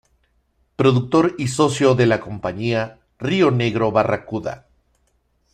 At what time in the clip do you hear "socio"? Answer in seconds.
1.49-1.93